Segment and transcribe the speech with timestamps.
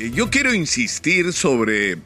[0.00, 1.98] Eh, yo quiero insistir sobre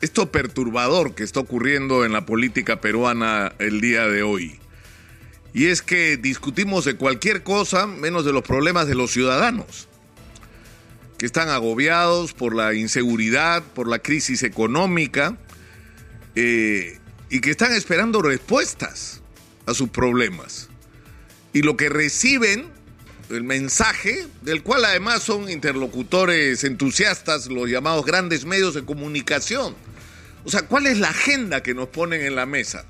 [0.00, 4.58] esto perturbador que está ocurriendo en la política peruana el día de hoy.
[5.54, 9.86] Y es que discutimos de cualquier cosa menos de los problemas de los ciudadanos,
[11.16, 15.38] que están agobiados por la inseguridad, por la crisis económica,
[16.34, 16.98] eh,
[17.30, 19.22] y que están esperando respuestas
[19.66, 20.70] a sus problemas.
[21.52, 22.66] Y lo que reciben,
[23.30, 29.74] el mensaje, del cual además son interlocutores entusiastas, los llamados grandes medios de comunicación.
[30.44, 32.84] O sea, ¿cuál es la agenda que nos ponen en la mesa?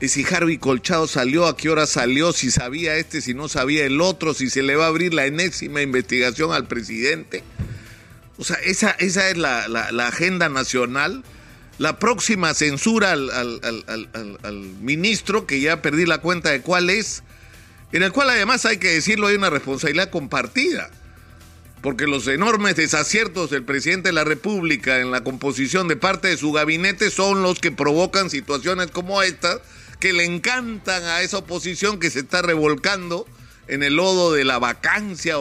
[0.00, 3.84] Y si Harvey Colchado salió, a qué hora salió, si sabía este, si no sabía
[3.84, 7.42] el otro, si se le va a abrir la enésima investigación al presidente.
[8.36, 11.24] O sea, esa, esa es la, la agenda nacional
[11.78, 13.28] la próxima censura al,
[14.80, 17.22] ministro, que ya perdí la cuenta de cuál es,
[17.92, 20.90] en el cual además hay que decirlo, hay una responsabilidad compartida,
[21.82, 26.36] porque los enormes desaciertos del presidente de la República en la composición de parte de
[26.36, 29.60] su gabinete son los que provocan situaciones como esta,
[30.00, 33.26] que le encantan a esa oposición que se está revolcando
[33.68, 35.36] en el lodo de la vacancia.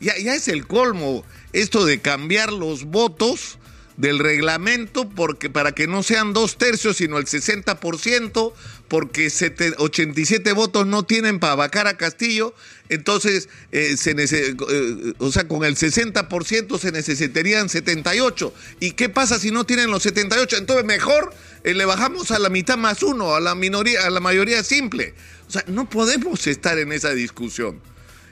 [0.00, 3.58] Ya es el colmo esto de cambiar los votos
[3.96, 8.52] del reglamento porque para que no sean dos tercios sino el 60%
[8.88, 9.32] porque
[9.78, 12.54] 87 votos no tienen para vacar a Castillo
[12.90, 19.38] entonces eh, se eh, o sea con el 60% se necesitarían 78 y qué pasa
[19.38, 21.32] si no tienen los 78 entonces mejor
[21.64, 25.14] eh, le bajamos a la mitad más uno a la minoría a la mayoría simple.
[25.48, 27.80] O sea no podemos estar en esa discusión.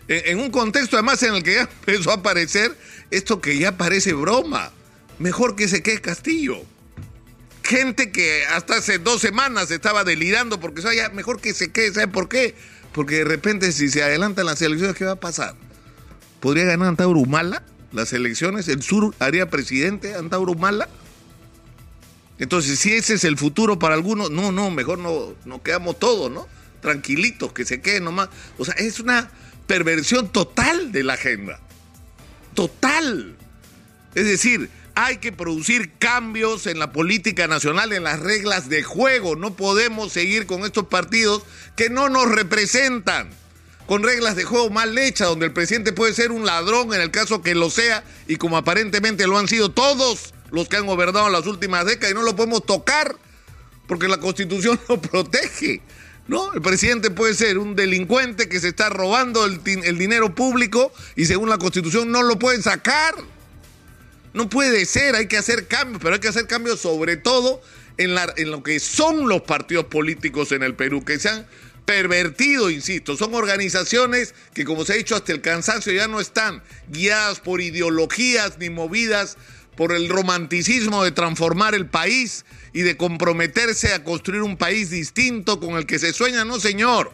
[0.06, 2.76] En un contexto además en el que ya empezó a aparecer
[3.10, 4.70] esto que ya parece broma
[5.18, 6.62] mejor que se quede Castillo.
[7.62, 12.08] Gente que hasta hace dos semanas estaba delirando porque ya mejor que se quede, ¿sabe
[12.08, 12.54] por qué?
[12.92, 15.54] Porque de repente si se adelantan las elecciones, ¿qué va a pasar?
[16.40, 18.68] ¿Podría ganar Antauro Humala las elecciones?
[18.68, 20.88] ¿El sur haría presidente Antauro Humala?
[22.38, 26.30] Entonces, si ese es el futuro para algunos, no, no, mejor no, no quedamos todos,
[26.30, 26.46] ¿no?
[26.80, 28.28] Tranquilitos, que se queden nomás.
[28.58, 29.30] O sea, es una
[29.66, 31.60] perversión total de la agenda.
[32.54, 33.36] Total.
[34.14, 39.36] Es decir, hay que producir cambios en la política nacional, en las reglas de juego.
[39.36, 41.42] No podemos seguir con estos partidos
[41.76, 43.30] que no nos representan,
[43.86, 47.10] con reglas de juego mal hechas, donde el presidente puede ser un ladrón en el
[47.10, 51.26] caso que lo sea, y como aparentemente lo han sido todos los que han gobernado
[51.26, 53.16] en las últimas décadas, y no lo podemos tocar,
[53.88, 55.82] porque la constitución lo protege.
[56.26, 56.54] ¿No?
[56.54, 61.26] El presidente puede ser un delincuente que se está robando el, el dinero público y
[61.26, 63.14] según la constitución no lo pueden sacar.
[64.34, 67.62] No puede ser, hay que hacer cambios, pero hay que hacer cambios sobre todo
[67.96, 68.14] en,
[68.50, 71.46] lo que son los partidos políticos en el Perú, que se han
[71.84, 73.16] pervertido, insisto.
[73.16, 77.60] Son organizaciones que, como se ha dicho hasta el cansancio, ya no están guiadas por
[77.60, 79.36] ideologías ni movidas
[79.76, 85.60] por el romanticismo de transformar el país y de comprometerse a construir un país distinto
[85.60, 86.44] con el que se sueña.
[86.44, 87.12] No, señor.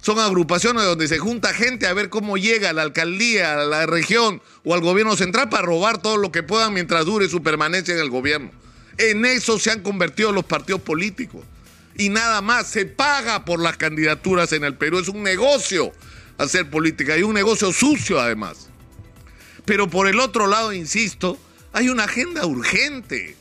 [0.00, 3.86] Son agrupaciones donde se junta gente a ver cómo llega a la alcaldía, a la
[3.86, 7.94] región o al gobierno central para robar todo lo que puedan mientras dure su permanencia
[7.94, 8.50] en el gobierno.
[8.98, 11.44] En eso se han convertido los partidos políticos.
[11.98, 14.98] Y nada más, se paga por las candidaturas en el Perú.
[14.98, 15.92] Es un negocio
[16.38, 18.68] hacer política y un negocio sucio además.
[19.64, 21.38] Pero por el otro lado, insisto,
[21.72, 23.36] hay una agenda urgente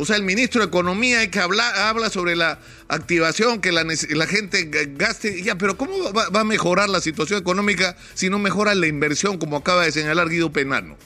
[0.00, 3.84] o sea, el ministro de Economía hay que hablar, habla sobre la activación, que la,
[4.28, 5.42] gente gaste.
[5.42, 9.56] Ya, pero ¿cómo va, a mejorar la situación económica si no mejora la inversión, como
[9.56, 10.96] acaba de señalar Guido Penano?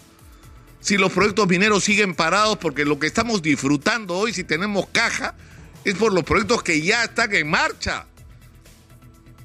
[0.80, 5.36] Si los proyectos mineros siguen parados, porque lo que estamos disfrutando hoy, si tenemos caja,
[5.86, 8.04] es por los proyectos que ya están en marcha.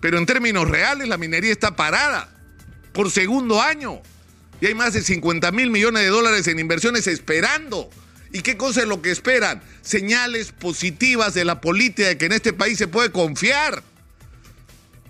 [0.02, 2.30] Pero en términos reales, la minería está parada
[2.92, 4.02] por segundo año.
[4.60, 7.90] Y hay más de 50 mil millones de dólares en inversiones esperando
[8.32, 9.62] ¿Y qué cosa es lo que esperan?
[9.82, 13.84] Señales positivas de la política, de que en este país se puede confiar.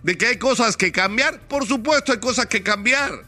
[0.04, 1.40] De que hay cosas que cambiar.
[1.48, 3.24] Por supuesto hay cosas que cambiar.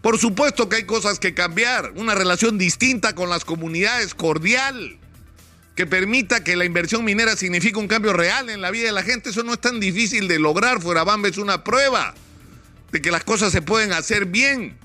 [0.00, 1.92] Por supuesto que hay cosas que cambiar.
[1.94, 4.98] Una relación distinta con las comunidades, cordial.
[5.76, 9.02] Que permita que la inversión minera signifique un cambio real en la vida de la
[9.02, 9.30] gente.
[9.30, 10.80] Eso no es tan difícil de lograr.
[10.80, 12.14] Fuera Bamba es una prueba
[12.90, 14.76] de que las cosas se pueden hacer bien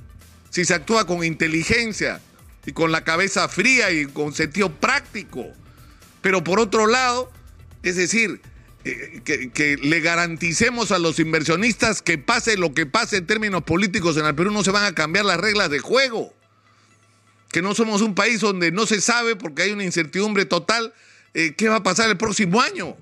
[0.49, 2.21] si se actúa con inteligencia
[2.67, 5.47] y con la cabeza fría y con sentido práctico.
[6.21, 7.31] Pero por otro lado,
[7.81, 8.41] es decir,
[8.83, 14.17] eh, que, le garanticemos a los inversionistas que pase lo que pase en términos políticos
[14.17, 16.33] en el Perú, no se van a cambiar las reglas de juego.
[17.51, 20.93] Que no somos un país donde no se sabe, porque hay una incertidumbre total,
[21.33, 22.97] eh, qué va a pasar el próximo año.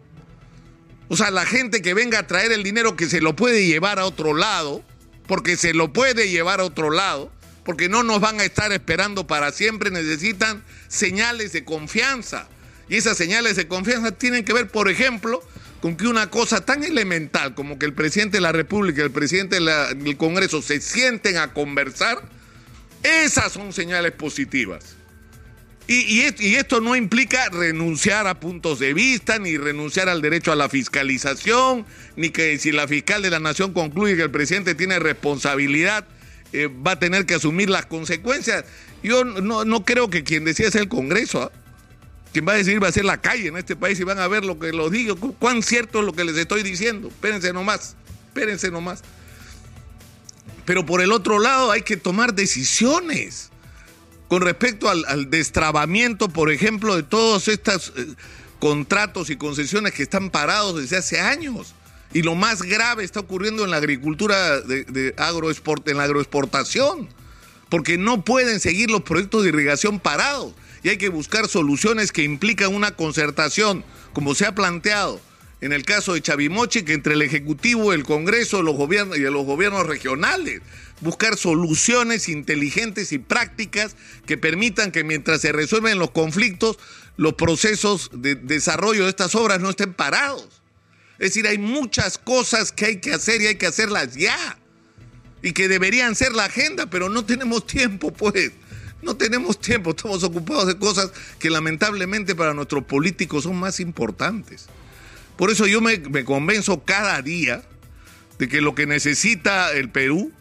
[1.08, 3.98] O sea, la gente que venga a traer el dinero que se lo puede llevar
[3.98, 4.84] a otro lado,
[5.26, 7.32] porque se lo puede llevar a otro lado,
[7.66, 12.48] porque no nos van a estar esperando para siempre, necesitan señales de confianza.
[12.88, 15.44] Y esas señales de confianza tienen que ver, por ejemplo,
[15.82, 19.12] con que una cosa tan elemental como que el presidente de la República y el
[19.12, 22.22] presidente del Congreso se sienten a conversar,
[23.02, 24.96] esas son señales positivas.
[25.88, 26.22] Y,
[26.56, 31.86] esto no implica renunciar a puntos de vista, ni renunciar al derecho a la fiscalización,
[32.16, 36.08] ni que si la fiscal de la nación concluye que el presidente tiene responsabilidad,
[36.64, 38.66] eh, va a tener que asumir las consecuencias.
[39.04, 41.44] Yo no, creo que quien decida sea el Congreso.
[41.44, 41.52] ¿ah?
[42.34, 44.28] Quien va a decidir va a ser la calle en este país y van a
[44.28, 45.16] ver lo que los digo.
[45.16, 47.08] ¿Cuán cierto es lo que les estoy diciendo?
[47.08, 47.96] Espérense nomás,
[48.28, 49.04] espérense nomás.
[50.66, 53.52] Pero por el otro lado hay que tomar decisiones
[54.28, 58.08] con respecto al, destrabamiento, por ejemplo, de todos estos eh,
[58.60, 61.76] contratos y concesiones que están parados desde hace años.
[62.16, 67.10] Y lo más grave está ocurriendo en la agricultura de, agroexport, en la agroexportación,
[67.68, 72.24] porque no pueden seguir los proyectos de irrigación parados y hay que buscar soluciones que
[72.24, 73.84] implican una concertación,
[74.14, 75.20] como se ha planteado
[75.60, 79.46] en el caso de Chavimochi, que entre el Ejecutivo, el Congreso los gobiernos y los
[79.46, 80.62] gobiernos regionales
[81.02, 86.80] buscar soluciones inteligentes y prácticas que permitan que mientras se resuelven los conflictos,
[87.18, 90.62] los procesos de desarrollo de estas obras no estén parados.
[91.20, 94.58] Es decir, hay muchas cosas que hay que hacer y hay que hacerlas ya.
[95.42, 98.52] Y que deberían ser la agenda, pero no tenemos tiempo, pues.
[99.02, 104.66] No tenemos tiempo, estamos ocupados de cosas que lamentablemente para nuestros políticos son más importantes.
[105.38, 107.64] Por eso yo me, me convenzo cada día
[108.40, 110.32] de que lo que necesita el Perú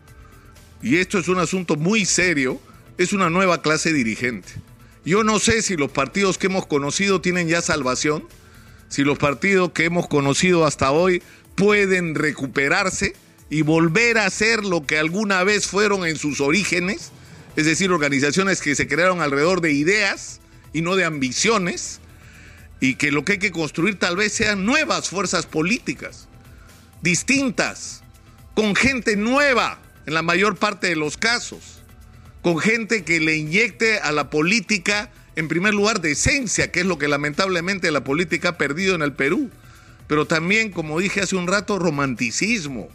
[0.84, 2.60] y esto es un asunto muy serio,
[2.98, 4.52] es una nueva clase dirigente.
[5.02, 8.28] Yo no sé si los partidos que hemos conocido tienen ya salvación,
[8.88, 11.22] si los partidos que hemos conocido hasta hoy
[11.54, 13.14] pueden recuperarse
[13.50, 17.12] y volver a ser lo que alguna vez fueron en sus orígenes,
[17.56, 20.40] es decir, organizaciones que se crearon alrededor de ideas
[20.72, 22.00] y no de ambiciones,
[22.80, 26.28] y que lo que hay que construir tal vez sean nuevas fuerzas políticas,
[27.00, 28.02] distintas,
[28.54, 31.82] con gente nueva, en la mayor parte de los casos,
[32.42, 36.98] con gente que le inyecte a la política, en primer lugar, decencia, que es lo
[36.98, 39.50] que lamentablemente la política ha perdido en el Perú,
[40.06, 42.88] pero también, como dije hace un rato, romanticismo,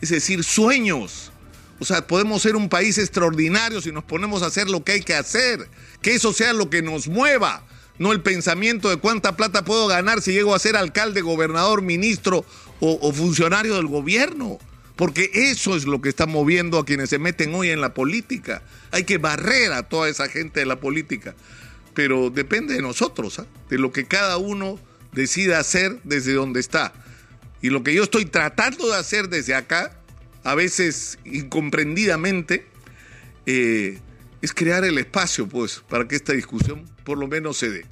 [0.00, 1.32] es decir, sueños.
[1.78, 5.00] O sea, podemos ser un país extraordinario si nos ponemos a hacer lo que hay
[5.00, 5.66] que hacer,
[6.02, 7.64] que eso sea lo que nos mueva,
[7.98, 12.44] no el pensamiento de cuánta plata puedo ganar si llego a ser alcalde, gobernador, ministro
[12.80, 14.58] o, o funcionario del gobierno.
[14.96, 18.62] Porque eso es lo que está moviendo a quienes se meten hoy en la política.
[18.90, 21.34] Hay que barrer a toda esa gente de la política,
[22.02, 23.46] pero depende de nosotros, ¿ah?
[23.68, 24.80] de lo que cada uno
[25.12, 26.94] decida hacer desde donde está.
[27.60, 30.00] Y lo que yo estoy tratando de hacer desde acá,
[30.42, 32.66] a veces incomprendidamente,
[33.44, 33.98] eh,
[34.40, 37.84] es crear el espacio, pues, para que esta discusión por lo menos se dé.